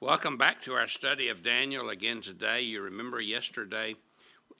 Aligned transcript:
Welcome 0.00 0.36
back 0.36 0.60
to 0.62 0.74
our 0.74 0.88
study 0.88 1.28
of 1.28 1.42
Daniel 1.42 1.88
again 1.88 2.20
today. 2.20 2.60
You 2.60 2.82
remember 2.82 3.18
yesterday, 3.18 3.94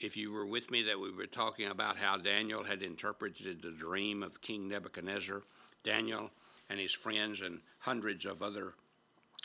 if 0.00 0.16
you 0.16 0.32
were 0.32 0.46
with 0.46 0.70
me, 0.70 0.84
that 0.84 0.98
we 0.98 1.10
were 1.10 1.26
talking 1.26 1.68
about 1.68 1.98
how 1.98 2.16
Daniel 2.16 2.64
had 2.64 2.82
interpreted 2.82 3.60
the 3.60 3.70
dream 3.70 4.22
of 4.22 4.40
King 4.40 4.66
Nebuchadnezzar. 4.66 5.42
Daniel 5.84 6.30
and 6.70 6.80
his 6.80 6.94
friends 6.94 7.42
and 7.42 7.60
hundreds 7.80 8.24
of 8.24 8.42
other 8.42 8.72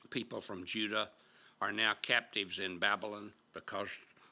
people 0.09 0.39
from 0.39 0.64
Judah 0.64 1.09
are 1.59 1.73
now 1.73 1.92
captives 2.01 2.60
in 2.60 2.79
Babylon 2.79 3.33
because 3.54 3.89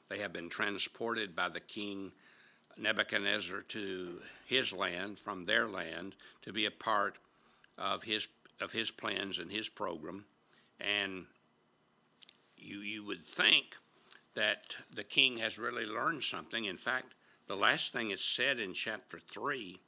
they 0.08 0.20
have 0.20 0.32
been 0.32 0.48
transported 0.48 1.36
by 1.36 1.50
the 1.50 1.60
king 1.60 2.10
Nebuchadnezzar 2.78 3.60
to 3.68 4.18
his 4.46 4.72
land 4.72 5.18
from 5.18 5.44
their 5.44 5.68
land 5.68 6.14
to 6.40 6.54
be 6.54 6.64
a 6.64 6.70
part 6.70 7.16
of 7.76 8.02
his 8.02 8.28
of 8.62 8.72
his 8.72 8.90
plans 8.90 9.38
and 9.38 9.50
his 9.50 9.68
program 9.68 10.24
and 10.80 11.26
you, 12.62 12.78
you 12.78 13.04
would 13.04 13.24
think 13.24 13.76
that 14.34 14.76
the 14.94 15.04
king 15.04 15.38
has 15.38 15.58
really 15.58 15.86
learned 15.86 16.22
something. 16.22 16.64
In 16.64 16.76
fact, 16.76 17.14
the 17.46 17.56
last 17.56 17.92
thing 17.92 18.10
is 18.10 18.20
said 18.20 18.60
in 18.60 18.74
chapter 18.74 19.18
3, 19.18 19.78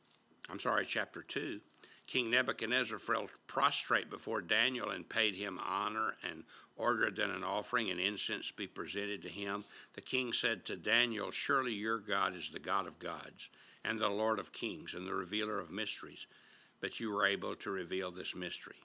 I'm 0.50 0.60
sorry, 0.60 0.84
chapter 0.84 1.22
2, 1.22 1.60
King 2.06 2.30
Nebuchadnezzar 2.30 2.98
fell 2.98 3.27
prostrate 3.46 4.10
before 4.10 4.40
Daniel 4.40 4.90
and 4.90 5.08
paid 5.08 5.34
him 5.34 5.58
honor 5.64 6.16
and 6.28 6.44
ordered 6.77 7.16
that 7.16 7.30
an 7.30 7.44
offering 7.44 7.90
and 7.90 8.00
incense 8.00 8.50
be 8.50 8.66
presented 8.66 9.22
to 9.22 9.28
him. 9.28 9.64
The 9.94 10.00
king 10.00 10.32
said 10.32 10.64
to 10.66 10.77
Daniel, 10.77 11.30
Surely 11.30 11.72
your 11.72 11.98
God 11.98 12.34
is 12.34 12.50
the 12.50 12.58
God 12.58 12.86
of 12.86 12.98
gods 12.98 13.48
and 13.84 13.98
the 13.98 14.08
Lord 14.08 14.38
of 14.38 14.52
kings 14.52 14.94
and 14.94 15.06
the 15.06 15.14
revealer 15.14 15.58
of 15.58 15.70
mysteries, 15.70 16.27
but 16.80 17.00
you 17.00 17.12
were 17.12 17.27
able 17.27 17.54
to 17.56 17.70
reveal 17.70 18.10
this 18.10 18.34
mystery. 18.34 18.77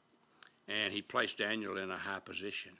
And 0.67 0.93
he 0.93 1.01
placed 1.01 1.37
Daniel 1.37 1.77
in 1.77 1.91
a 1.91 1.97
high 1.97 2.19
position. 2.19 2.73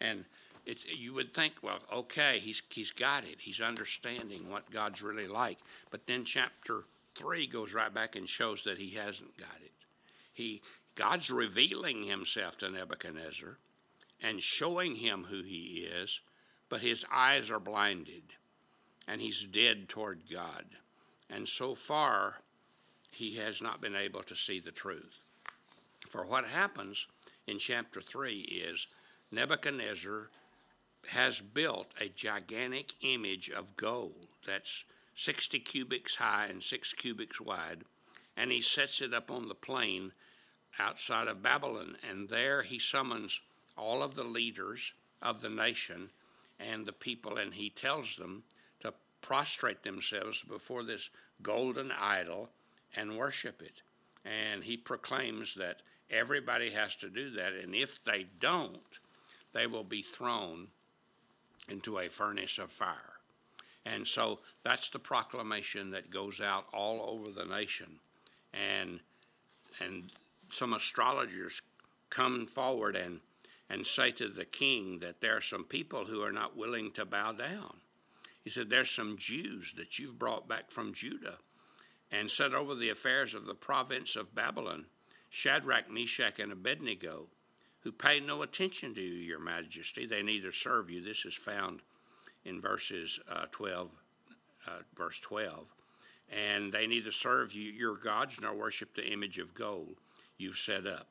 And 0.00 0.24
it's, 0.64 0.84
you 0.86 1.14
would 1.14 1.34
think, 1.34 1.54
well, 1.62 1.78
okay, 1.92 2.40
he's, 2.40 2.62
he's 2.70 2.90
got 2.90 3.24
it. 3.24 3.36
He's 3.38 3.60
understanding 3.60 4.50
what 4.50 4.70
God's 4.70 5.02
really 5.02 5.28
like. 5.28 5.58
But 5.90 6.06
then 6.06 6.24
chapter 6.24 6.84
3 7.16 7.46
goes 7.46 7.72
right 7.72 7.92
back 7.92 8.16
and 8.16 8.28
shows 8.28 8.64
that 8.64 8.78
he 8.78 8.90
hasn't 8.90 9.36
got 9.38 9.60
it. 9.62 9.72
He, 10.32 10.62
God's 10.96 11.30
revealing 11.30 12.04
himself 12.04 12.58
to 12.58 12.70
Nebuchadnezzar 12.70 13.58
and 14.20 14.42
showing 14.42 14.96
him 14.96 15.26
who 15.30 15.42
he 15.42 15.88
is, 15.90 16.20
but 16.68 16.80
his 16.80 17.04
eyes 17.12 17.50
are 17.50 17.60
blinded 17.60 18.22
and 19.06 19.20
he's 19.20 19.44
dead 19.44 19.88
toward 19.88 20.22
God. 20.30 20.64
And 21.30 21.48
so 21.48 21.74
far, 21.74 22.40
he 23.12 23.36
has 23.36 23.62
not 23.62 23.80
been 23.80 23.96
able 23.96 24.22
to 24.24 24.34
see 24.34 24.60
the 24.60 24.72
truth. 24.72 25.20
For 26.08 26.24
what 26.24 26.46
happens 26.46 27.06
in 27.46 27.58
chapter 27.58 28.00
3 28.00 28.40
is 28.40 28.86
Nebuchadnezzar 29.32 30.30
has 31.08 31.40
built 31.40 31.88
a 32.00 32.08
gigantic 32.08 32.92
image 33.00 33.50
of 33.50 33.76
gold 33.76 34.26
that's 34.46 34.84
60 35.14 35.58
cubits 35.60 36.16
high 36.16 36.46
and 36.46 36.62
6 36.62 36.92
cubits 36.94 37.40
wide, 37.40 37.84
and 38.36 38.52
he 38.52 38.60
sets 38.60 39.00
it 39.00 39.14
up 39.14 39.30
on 39.30 39.48
the 39.48 39.54
plain 39.54 40.12
outside 40.78 41.26
of 41.26 41.42
Babylon. 41.42 41.96
And 42.08 42.28
there 42.28 42.62
he 42.62 42.78
summons 42.78 43.40
all 43.76 44.02
of 44.02 44.14
the 44.14 44.24
leaders 44.24 44.92
of 45.22 45.40
the 45.40 45.48
nation 45.48 46.10
and 46.60 46.86
the 46.86 46.92
people, 46.92 47.36
and 47.36 47.54
he 47.54 47.70
tells 47.70 48.16
them 48.16 48.44
to 48.80 48.94
prostrate 49.22 49.82
themselves 49.82 50.42
before 50.42 50.82
this 50.82 51.10
golden 51.42 51.90
idol 51.92 52.50
and 52.94 53.18
worship 53.18 53.60
it. 53.60 53.82
And 54.24 54.64
he 54.64 54.76
proclaims 54.76 55.54
that 55.56 55.82
everybody 56.10 56.70
has 56.70 56.94
to 56.96 57.08
do 57.08 57.30
that, 57.30 57.52
and 57.52 57.74
if 57.74 58.02
they 58.04 58.26
don't, 58.40 58.98
they 59.56 59.66
will 59.66 59.84
be 59.84 60.02
thrown 60.02 60.68
into 61.68 61.98
a 61.98 62.08
furnace 62.08 62.58
of 62.58 62.70
fire. 62.70 63.14
And 63.86 64.06
so 64.06 64.40
that's 64.62 64.90
the 64.90 64.98
proclamation 64.98 65.92
that 65.92 66.10
goes 66.10 66.40
out 66.40 66.66
all 66.74 67.00
over 67.08 67.30
the 67.30 67.46
nation. 67.46 67.98
And 68.52 69.00
and 69.80 70.10
some 70.50 70.74
astrologers 70.74 71.60
come 72.10 72.46
forward 72.46 72.96
and 72.96 73.20
and 73.70 73.86
say 73.86 74.10
to 74.12 74.28
the 74.28 74.44
king 74.44 74.98
that 75.00 75.20
there 75.20 75.36
are 75.36 75.40
some 75.40 75.64
people 75.64 76.04
who 76.04 76.22
are 76.22 76.32
not 76.32 76.56
willing 76.56 76.92
to 76.92 77.04
bow 77.04 77.32
down. 77.32 77.78
He 78.44 78.50
said, 78.50 78.68
There's 78.68 78.90
some 78.90 79.16
Jews 79.16 79.74
that 79.76 79.98
you've 79.98 80.18
brought 80.18 80.46
back 80.46 80.70
from 80.70 80.92
Judah 80.92 81.38
and 82.12 82.30
set 82.30 82.54
over 82.54 82.74
the 82.74 82.90
affairs 82.90 83.34
of 83.34 83.46
the 83.46 83.54
province 83.54 84.16
of 84.16 84.34
Babylon 84.34 84.86
Shadrach, 85.28 85.90
Meshach, 85.90 86.38
and 86.38 86.52
Abednego 86.52 87.26
who 87.86 87.92
pay 87.92 88.18
no 88.18 88.42
attention 88.42 88.92
to 88.92 89.00
you, 89.00 89.14
your 89.14 89.38
majesty. 89.38 90.06
They 90.06 90.20
neither 90.20 90.50
serve 90.50 90.90
you. 90.90 91.00
This 91.00 91.24
is 91.24 91.34
found 91.34 91.82
in 92.44 92.60
verses 92.60 93.20
uh, 93.30 93.44
12, 93.52 93.90
uh, 94.66 94.70
verse 94.96 95.20
12. 95.20 95.68
And 96.28 96.72
they 96.72 96.88
neither 96.88 97.12
serve 97.12 97.52
you, 97.52 97.70
your 97.70 97.94
gods 97.94 98.40
nor 98.42 98.54
worship 98.54 98.96
the 98.96 99.06
image 99.06 99.38
of 99.38 99.54
gold 99.54 99.94
you've 100.36 100.58
set 100.58 100.84
up. 100.84 101.06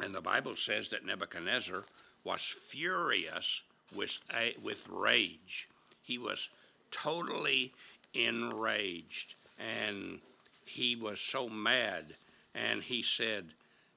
And 0.00 0.14
the 0.14 0.20
Bible 0.20 0.54
says 0.54 0.90
that 0.90 1.04
Nebuchadnezzar 1.04 1.82
was 2.22 2.40
furious 2.42 3.64
with, 3.96 4.16
with 4.62 4.86
rage. 4.88 5.68
He 6.04 6.18
was 6.18 6.50
totally 6.92 7.72
enraged. 8.14 9.34
And 9.58 10.20
he 10.64 10.94
was 10.94 11.20
so 11.20 11.48
mad. 11.48 12.14
And 12.54 12.80
he 12.80 13.02
said, 13.02 13.46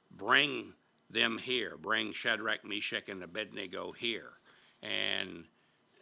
Bring 0.09 0.73
them 1.13 1.37
here. 1.37 1.77
Bring 1.77 2.13
Shadrach, 2.13 2.63
Meshach, 2.63 3.09
and 3.09 3.23
Abednego 3.23 3.91
here. 3.91 4.31
And 4.81 5.45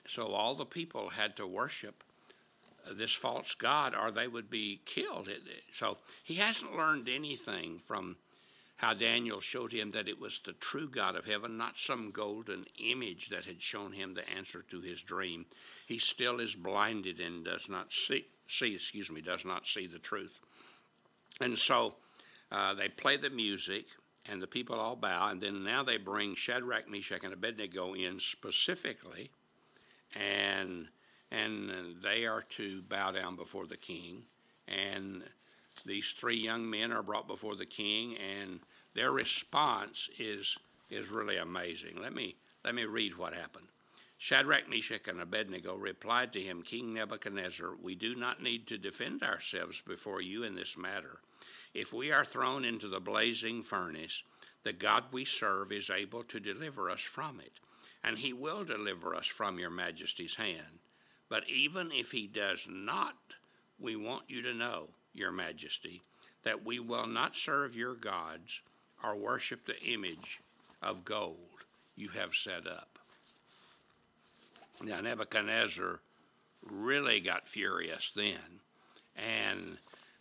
so 0.08 0.28
all 0.28 0.56
the 0.56 0.66
people 0.66 1.10
had 1.10 1.36
to 1.38 1.48
worship 1.48 2.04
this 2.92 3.14
false 3.14 3.54
god 3.56 3.94
or 3.94 4.12
they 4.12 4.28
would 4.28 4.50
be 4.50 4.82
killed. 4.86 5.30
So 5.74 5.98
he 6.24 6.36
hasn't 6.36 6.76
learned 6.76 7.10
anything 7.10 7.80
from 7.80 8.18
how 8.78 8.94
Daniel 8.94 9.42
showed 9.42 9.74
him 9.74 9.92
that 9.92 10.08
it 10.08 10.20
was 10.20 10.40
the 10.46 10.54
true 10.54 10.90
God 10.90 11.18
of 11.18 11.26
heaven, 11.26 11.58
not 11.58 11.78
some 11.78 12.12
golden 12.12 12.66
image 12.82 13.28
that 13.28 13.44
had 13.44 13.62
shown 13.62 13.92
him 13.92 14.14
the 14.14 14.28
answer 14.30 14.64
to 14.72 14.80
his 14.80 15.02
dream. 15.02 15.46
He 15.86 16.00
still 16.00 16.40
is 16.40 16.56
blinded 16.56 17.20
and 17.20 17.44
does 17.44 17.68
not 17.68 17.92
see, 17.92 18.26
see 18.48 18.76
excuse 18.76 19.12
me, 19.12 19.20
does 19.20 19.44
not 19.44 19.68
see 19.68 19.86
the 19.86 20.00
truth. 20.00 20.40
And 21.42 21.58
so 21.58 21.96
uh, 22.54 22.74
they 22.74 22.88
play 22.88 23.18
the 23.18 23.30
music 23.30 23.86
and 24.30 24.42
the 24.42 24.48
people 24.48 24.80
all 24.80 24.96
bow. 24.96 25.30
And 25.30 25.42
then 25.42 25.64
now 25.64 25.84
they 25.84 25.98
bring 25.98 26.36
Shadrach, 26.36 26.90
Meshach, 26.90 27.24
and 27.24 27.34
Abednego 27.34 27.94
in 27.94 28.20
specifically, 28.20 29.32
and 30.16 30.88
and 31.32 31.72
they 32.04 32.26
are 32.26 32.42
to 32.42 32.82
bow 32.84 33.12
down 33.12 33.36
before 33.36 33.68
the 33.68 33.78
king. 33.78 34.24
And 34.68 35.24
these 35.86 36.14
three 36.18 36.38
young 36.38 36.70
men 36.70 36.92
are 36.92 37.04
brought 37.04 37.28
before 37.28 37.56
the 37.56 37.66
king, 37.66 38.18
and 38.18 38.60
their 38.94 39.12
response 39.12 40.10
is 40.18 40.58
is 40.90 41.10
really 41.10 41.38
amazing. 41.38 42.02
Let 42.02 42.14
me 42.14 42.36
let 42.64 42.76
me 42.76 42.86
read 42.86 43.18
what 43.18 43.34
happened. 43.34 43.68
Shadrach, 44.18 44.68
Meshach, 44.68 45.08
and 45.08 45.22
Abednego 45.22 45.76
replied 45.76 46.34
to 46.34 46.42
him, 46.42 46.62
King 46.62 46.94
Nebuchadnezzar, 46.94 47.76
we 47.82 47.96
do 47.96 48.16
not 48.16 48.44
need 48.44 48.68
to 48.68 48.78
defend 48.78 49.24
ourselves 49.24 49.82
before 49.88 50.22
you 50.22 50.44
in 50.44 50.56
this 50.56 50.78
matter. 50.78 51.22
If 51.74 51.94
we 51.94 52.12
are 52.12 52.26
thrown 52.26 52.66
into 52.66 52.88
the 52.88 53.00
blazing 53.00 53.62
furnace, 53.64 54.24
the 54.64 54.74
God 54.74 55.06
we 55.12 55.26
serve 55.26 55.72
is 55.72 55.90
able 55.90 56.24
to 56.24 56.40
deliver 56.40 56.90
us 56.90 57.02
from 57.02 57.40
it, 57.40 57.60
and 58.04 58.18
he 58.18 58.34
will 58.34 58.64
deliver 58.66 59.16
us 59.16 59.28
from 59.28 59.60
your 59.60 59.70
majesty's 59.70 60.36
hand. 60.36 60.80
But 61.30 61.44
even 61.50 61.92
if 61.92 62.12
he 62.12 62.28
does 62.28 62.68
not, 62.70 63.16
we 63.80 63.96
want 63.96 64.24
you 64.28 64.42
to 64.42 64.54
know, 64.54 64.90
your 65.14 65.32
majesty, 65.32 66.02
that 66.44 66.66
we 66.66 66.80
will 66.80 67.08
not 67.08 67.36
serve 67.36 67.76
your 67.76 67.96
gods 67.96 68.62
or 69.04 69.16
worship 69.16 69.66
the 69.66 69.82
image 69.84 70.42
of 70.82 71.06
gold 71.06 71.38
you 71.96 72.10
have 72.10 72.34
set 72.34 72.66
up. 72.68 73.00
Now, 74.82 75.02
Nebuchadnezzar 75.02 76.00
really 76.64 77.20
got 77.20 77.48
furious 77.48 78.12
then, 78.16 78.62
and 79.16 79.78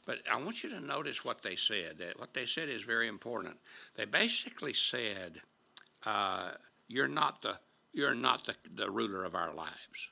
but 0.09 0.21
I 0.33 0.37
want 0.37 0.65
you 0.65 0.71
to 0.71 0.81
notice 0.81 1.23
what 1.23 1.43
they 1.43 1.55
said. 1.55 1.99
That 1.99 2.19
What 2.19 2.33
they 2.33 2.47
said 2.47 2.71
is 2.71 2.81
very 2.81 3.09
important. 3.09 3.59
They 3.95 4.07
basically 4.07 4.73
said, 4.73 5.43
uh, 6.07 6.53
"You're 6.89 7.09
not 7.09 7.43
the 7.43 7.59
you're 7.93 8.15
not 8.15 8.47
the, 8.47 8.55
the 8.75 8.91
ruler 8.91 9.25
of 9.25 9.35
our 9.35 9.53
lives. 9.53 10.11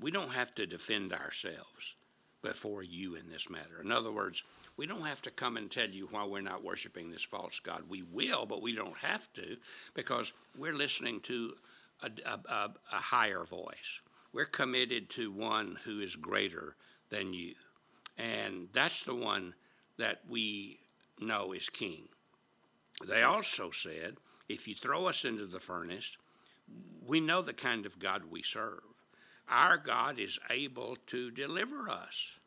We 0.00 0.10
don't 0.10 0.30
have 0.30 0.54
to 0.54 0.66
defend 0.66 1.12
ourselves 1.12 1.96
before 2.40 2.82
you 2.82 3.16
in 3.16 3.28
this 3.28 3.50
matter. 3.50 3.82
In 3.82 3.92
other 3.92 4.10
words, 4.10 4.42
we 4.78 4.86
don't 4.86 5.04
have 5.04 5.20
to 5.22 5.30
come 5.30 5.58
and 5.58 5.70
tell 5.70 5.90
you 5.90 6.08
why 6.10 6.24
we're 6.24 6.40
not 6.40 6.64
worshiping 6.64 7.10
this 7.10 7.22
false 7.22 7.60
God. 7.60 7.82
We 7.86 8.02
will, 8.02 8.46
but 8.46 8.62
we 8.62 8.74
don't 8.74 8.96
have 8.96 9.30
to 9.34 9.58
because 9.92 10.32
we're 10.56 10.72
listening 10.72 11.20
to 11.20 11.52
a, 12.02 12.10
a, 12.24 12.70
a 12.92 12.96
higher 12.96 13.44
voice. 13.44 14.00
We're 14.32 14.46
committed 14.46 15.10
to 15.10 15.30
one 15.30 15.76
who 15.84 16.00
is 16.00 16.16
greater 16.16 16.76
than 17.10 17.34
you. 17.34 17.54
And 18.16 18.68
that's 18.72 19.02
the 19.02 19.14
one 19.14 19.54
that 19.98 20.20
we 20.28 20.80
know 21.20 21.52
is 21.52 21.68
king. 21.68 22.08
They 23.06 23.22
also 23.22 23.70
said, 23.70 24.16
if 24.48 24.68
you 24.68 24.74
throw 24.74 25.06
us 25.06 25.24
into 25.24 25.46
the 25.46 25.60
furnace, 25.60 26.16
we 27.04 27.20
know 27.20 27.42
the 27.42 27.52
kind 27.52 27.86
of 27.86 27.98
God 27.98 28.24
we 28.30 28.42
serve. 28.42 28.82
Our 29.48 29.76
God 29.76 30.18
is 30.18 30.38
able 30.50 30.96
to 31.08 31.30
deliver 31.30 31.90
us, 31.90 32.38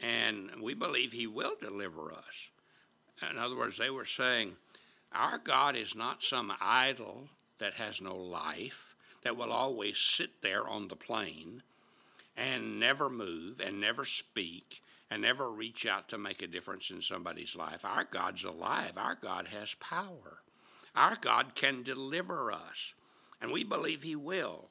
and 0.00 0.50
we 0.60 0.74
believe 0.74 1.12
He 1.12 1.26
will 1.26 1.54
deliver 1.60 2.12
us. 2.12 2.50
In 3.30 3.38
other 3.38 3.56
words, 3.56 3.78
they 3.78 3.90
were 3.90 4.04
saying, 4.04 4.56
Our 5.12 5.38
God 5.38 5.76
is 5.76 5.94
not 5.94 6.24
some 6.24 6.52
idol 6.60 7.28
that 7.58 7.74
has 7.74 8.00
no 8.00 8.16
life, 8.16 8.96
that 9.22 9.36
will 9.36 9.52
always 9.52 9.98
sit 9.98 10.42
there 10.42 10.66
on 10.66 10.88
the 10.88 10.96
plain 10.96 11.62
and 12.38 12.78
never 12.78 13.10
move 13.10 13.60
and 13.60 13.80
never 13.80 14.04
speak 14.04 14.80
and 15.10 15.22
never 15.22 15.50
reach 15.50 15.86
out 15.86 16.08
to 16.08 16.18
make 16.18 16.42
a 16.42 16.46
difference 16.46 16.90
in 16.90 17.02
somebody's 17.02 17.56
life. 17.56 17.84
Our 17.84 18.04
God's 18.04 18.44
alive. 18.44 18.92
Our 18.96 19.16
God 19.20 19.48
has 19.48 19.74
power. 19.74 20.42
Our 20.94 21.16
God 21.20 21.54
can 21.54 21.82
deliver 21.82 22.52
us, 22.52 22.94
and 23.40 23.50
we 23.50 23.64
believe 23.64 24.02
He 24.02 24.16
will. 24.16 24.70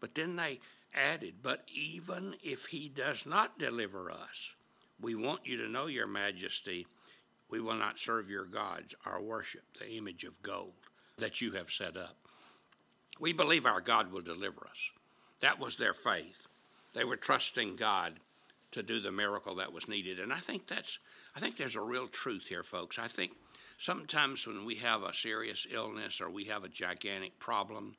But 0.00 0.14
then 0.14 0.36
they 0.36 0.60
added, 0.94 1.34
But 1.42 1.64
even 1.74 2.36
if 2.42 2.66
He 2.66 2.88
does 2.88 3.26
not 3.26 3.58
deliver 3.58 4.10
us, 4.10 4.54
we 5.00 5.14
want 5.14 5.40
you 5.44 5.56
to 5.58 5.68
know, 5.68 5.86
Your 5.86 6.06
Majesty, 6.06 6.86
we 7.50 7.60
will 7.60 7.74
not 7.74 7.98
serve 7.98 8.28
your 8.28 8.44
gods 8.44 8.94
or 9.06 9.22
worship 9.22 9.62
the 9.78 9.90
image 9.96 10.24
of 10.24 10.42
gold 10.42 10.74
that 11.16 11.40
you 11.40 11.52
have 11.52 11.70
set 11.70 11.96
up. 11.96 12.16
We 13.20 13.32
believe 13.32 13.64
our 13.64 13.80
God 13.80 14.12
will 14.12 14.20
deliver 14.20 14.66
us. 14.70 14.90
That 15.40 15.58
was 15.58 15.76
their 15.76 15.94
faith. 15.94 16.47
They 16.94 17.04
were 17.04 17.16
trusting 17.16 17.76
God 17.76 18.14
to 18.72 18.82
do 18.82 19.00
the 19.00 19.12
miracle 19.12 19.56
that 19.56 19.72
was 19.72 19.88
needed. 19.88 20.20
And 20.20 20.32
I 20.32 20.38
think 20.38 20.66
that's 20.66 20.98
I 21.34 21.40
think 21.40 21.56
there's 21.56 21.76
a 21.76 21.80
real 21.80 22.06
truth 22.06 22.46
here, 22.48 22.62
folks. 22.62 22.98
I 22.98 23.08
think 23.08 23.32
sometimes 23.78 24.46
when 24.46 24.64
we 24.64 24.76
have 24.76 25.02
a 25.02 25.14
serious 25.14 25.66
illness 25.70 26.20
or 26.20 26.28
we 26.30 26.44
have 26.44 26.64
a 26.64 26.68
gigantic 26.68 27.38
problem, 27.38 27.96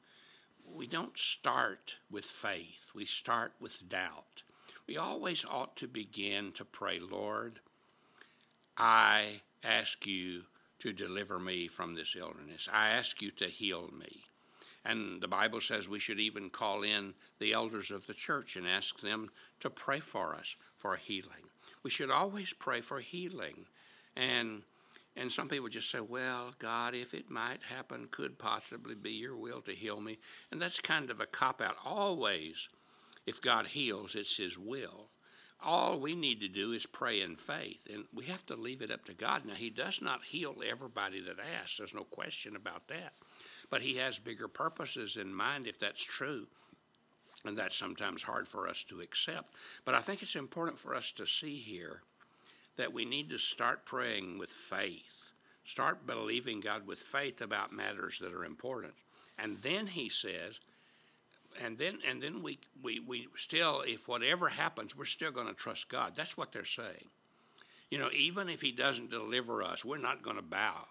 we 0.65 0.87
don't 0.87 1.17
start 1.17 1.95
with 2.11 2.25
faith. 2.25 2.91
We 2.93 3.05
start 3.05 3.53
with 3.59 3.87
doubt. 3.87 4.43
We 4.87 4.97
always 4.97 5.45
ought 5.45 5.75
to 5.77 5.87
begin 5.87 6.51
to 6.53 6.65
pray, 6.65 6.99
Lord, 6.99 7.59
I 8.77 9.41
ask 9.63 10.05
you 10.05 10.43
to 10.79 10.93
deliver 10.93 11.39
me 11.39 11.67
from 11.67 11.95
this 11.95 12.15
illness. 12.17 12.67
I 12.71 12.89
ask 12.89 13.21
you 13.21 13.31
to 13.31 13.45
heal 13.45 13.89
me. 13.97 14.23
And 14.85 15.21
the 15.21 15.27
Bible 15.27 15.61
says 15.61 15.89
we 15.89 15.99
should 15.99 16.19
even 16.19 16.49
call 16.49 16.83
in 16.83 17.13
the 17.39 17.53
elders 17.53 17.91
of 17.91 18.07
the 18.07 18.13
church 18.13 18.55
and 18.55 18.67
ask 18.67 19.01
them 19.01 19.29
to 19.59 19.69
pray 19.69 19.99
for 19.99 20.33
us 20.35 20.55
for 20.75 20.95
healing. 20.95 21.49
We 21.83 21.89
should 21.89 22.11
always 22.11 22.53
pray 22.53 22.81
for 22.81 22.99
healing. 22.99 23.65
And 24.15 24.63
and 25.15 25.31
some 25.31 25.49
people 25.49 25.67
just 25.67 25.91
say, 25.91 25.99
well, 25.99 26.53
God, 26.59 26.95
if 26.95 27.13
it 27.13 27.29
might 27.29 27.63
happen, 27.63 28.07
could 28.09 28.39
possibly 28.39 28.95
be 28.95 29.11
your 29.11 29.35
will 29.35 29.59
to 29.61 29.73
heal 29.73 29.99
me. 29.99 30.17
And 30.49 30.61
that's 30.61 30.79
kind 30.79 31.09
of 31.09 31.19
a 31.19 31.25
cop 31.25 31.61
out. 31.61 31.75
Always, 31.83 32.69
if 33.25 33.41
God 33.41 33.67
heals, 33.67 34.15
it's 34.15 34.37
his 34.37 34.57
will. 34.57 35.09
All 35.61 35.99
we 35.99 36.15
need 36.15 36.39
to 36.39 36.47
do 36.47 36.71
is 36.71 36.85
pray 36.85 37.21
in 37.21 37.35
faith, 37.35 37.85
and 37.91 38.05
we 38.13 38.25
have 38.25 38.45
to 38.45 38.55
leave 38.55 38.81
it 38.81 38.91
up 38.91 39.03
to 39.05 39.13
God. 39.13 39.43
Now, 39.43 39.55
He 39.55 39.69
does 39.69 40.01
not 40.01 40.23
heal 40.23 40.55
everybody 40.65 41.19
that 41.21 41.35
asks, 41.61 41.77
there's 41.77 41.93
no 41.93 42.05
question 42.05 42.55
about 42.55 42.87
that. 42.87 43.13
But 43.69 43.81
He 43.81 43.97
has 43.97 44.19
bigger 44.19 44.47
purposes 44.47 45.17
in 45.17 45.33
mind 45.33 45.67
if 45.67 45.79
that's 45.79 46.03
true. 46.03 46.47
And 47.45 47.57
that's 47.57 47.77
sometimes 47.77 48.23
hard 48.23 48.47
for 48.47 48.67
us 48.67 48.83
to 48.85 48.99
accept. 48.99 49.53
But 49.85 49.95
I 49.95 50.01
think 50.01 50.21
it's 50.21 50.35
important 50.35 50.77
for 50.77 50.93
us 50.93 51.11
to 51.13 51.25
see 51.25 51.57
here 51.57 52.01
that 52.75 52.93
we 52.93 53.05
need 53.05 53.29
to 53.29 53.37
start 53.37 53.85
praying 53.85 54.37
with 54.37 54.51
faith, 54.51 55.31
start 55.63 56.05
believing 56.05 56.59
God 56.59 56.85
with 56.85 56.99
faith 56.99 57.41
about 57.41 57.71
matters 57.71 58.19
that 58.19 58.33
are 58.33 58.43
important. 58.43 58.93
And 59.37 59.57
then 59.61 59.87
He 59.87 60.09
says, 60.09 60.59
and 61.61 61.77
then 61.77 61.99
and 62.07 62.21
then 62.21 62.41
we, 62.41 62.59
we, 62.81 62.99
we 62.99 63.27
still 63.35 63.81
if 63.81 64.07
whatever 64.07 64.49
happens 64.49 64.95
we're 64.95 65.05
still 65.05 65.31
going 65.31 65.47
to 65.47 65.53
trust 65.53 65.89
god 65.89 66.13
that's 66.15 66.37
what 66.37 66.51
they're 66.51 66.65
saying 66.65 67.07
you 67.89 67.97
know 67.97 68.09
even 68.15 68.49
if 68.49 68.61
he 68.61 68.71
doesn't 68.71 69.09
deliver 69.09 69.63
us 69.63 69.83
we're 69.83 69.97
not 69.97 70.21
going 70.21 70.35
to 70.35 70.41
bow 70.41 70.85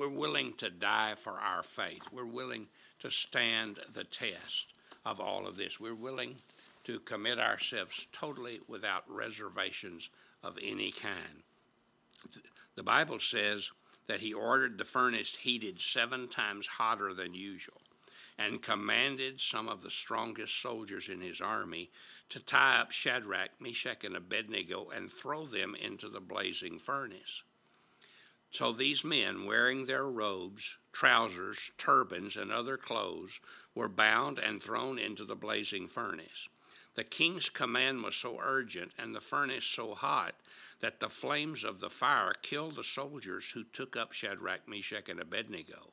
we're 0.00 0.08
willing 0.08 0.54
to 0.54 0.70
die 0.70 1.14
for 1.14 1.32
our 1.32 1.62
faith. 1.62 2.00
We're 2.10 2.24
willing 2.24 2.68
to 3.00 3.10
stand 3.10 3.80
the 3.92 4.04
test 4.04 4.72
of 5.04 5.20
all 5.20 5.46
of 5.46 5.56
this. 5.56 5.78
We're 5.78 5.94
willing 5.94 6.36
to 6.84 7.00
commit 7.00 7.38
ourselves 7.38 8.06
totally 8.10 8.60
without 8.66 9.04
reservations 9.10 10.08
of 10.42 10.56
any 10.62 10.90
kind. 10.90 11.42
The 12.76 12.82
bible 12.82 13.18
says 13.18 13.68
that 14.06 14.20
he 14.20 14.32
ordered 14.32 14.78
the 14.78 14.86
furnace 14.86 15.36
heated 15.36 15.82
seven 15.82 16.28
times 16.28 16.66
hotter 16.66 17.12
than 17.12 17.34
usual 17.34 17.82
and 18.38 18.62
commanded 18.62 19.38
some 19.38 19.68
of 19.68 19.82
the 19.82 19.90
strongest 19.90 20.62
soldiers 20.62 21.10
in 21.10 21.20
his 21.20 21.42
army 21.42 21.90
to 22.30 22.40
tie 22.40 22.80
up 22.80 22.90
Shadrach, 22.90 23.50
Meshach, 23.60 24.02
and 24.04 24.16
Abednego 24.16 24.88
and 24.96 25.12
throw 25.12 25.44
them 25.44 25.76
into 25.78 26.08
the 26.08 26.20
blazing 26.20 26.78
furnace. 26.78 27.42
So 28.50 28.72
these 28.72 29.04
men, 29.04 29.44
wearing 29.44 29.86
their 29.86 30.06
robes, 30.06 30.76
trousers, 30.92 31.70
turbans, 31.78 32.36
and 32.36 32.50
other 32.50 32.76
clothes, 32.76 33.40
were 33.74 33.88
bound 33.88 34.38
and 34.38 34.62
thrown 34.62 34.98
into 34.98 35.24
the 35.24 35.36
blazing 35.36 35.86
furnace. 35.86 36.48
The 36.94 37.04
king's 37.04 37.48
command 37.48 38.02
was 38.02 38.16
so 38.16 38.40
urgent 38.42 38.92
and 38.98 39.14
the 39.14 39.20
furnace 39.20 39.64
so 39.64 39.94
hot 39.94 40.34
that 40.80 40.98
the 40.98 41.08
flames 41.08 41.62
of 41.62 41.78
the 41.78 41.90
fire 41.90 42.32
killed 42.42 42.74
the 42.74 42.84
soldiers 42.84 43.50
who 43.50 43.62
took 43.62 43.96
up 43.96 44.12
Shadrach, 44.12 44.66
Meshach, 44.66 45.08
and 45.08 45.20
Abednego. 45.20 45.92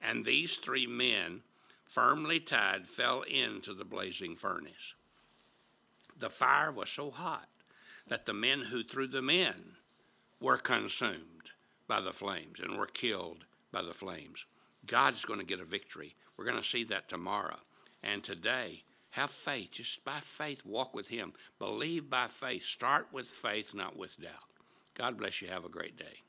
And 0.00 0.24
these 0.24 0.56
three 0.56 0.86
men 0.86 1.42
firmly 1.84 2.40
tied, 2.40 2.88
fell 2.88 3.22
into 3.22 3.74
the 3.74 3.84
blazing 3.84 4.34
furnace. 4.34 4.94
The 6.18 6.30
fire 6.30 6.72
was 6.72 6.88
so 6.88 7.10
hot 7.10 7.48
that 8.08 8.26
the 8.26 8.34
men 8.34 8.62
who 8.62 8.82
threw 8.82 9.06
them 9.06 9.30
in 9.30 9.76
were 10.40 10.58
consumed 10.58 11.31
by 11.86 12.00
the 12.00 12.12
flames 12.12 12.60
and 12.60 12.78
were 12.78 12.86
killed 12.86 13.44
by 13.70 13.82
the 13.82 13.94
flames. 13.94 14.46
God's 14.86 15.24
going 15.24 15.40
to 15.40 15.46
get 15.46 15.60
a 15.60 15.64
victory. 15.64 16.14
We're 16.36 16.44
going 16.44 16.56
to 16.56 16.62
see 16.62 16.84
that 16.84 17.08
tomorrow. 17.08 17.58
And 18.02 18.24
today, 18.24 18.82
have 19.10 19.30
faith. 19.30 19.72
Just 19.72 20.04
by 20.04 20.20
faith, 20.20 20.64
walk 20.64 20.94
with 20.94 21.08
Him. 21.08 21.32
Believe 21.58 22.08
by 22.10 22.26
faith. 22.26 22.64
Start 22.64 23.08
with 23.12 23.28
faith, 23.28 23.74
not 23.74 23.96
with 23.96 24.20
doubt. 24.20 24.30
God 24.94 25.18
bless 25.18 25.40
you. 25.40 25.48
Have 25.48 25.64
a 25.64 25.70
great 25.70 25.96
day. 25.96 26.22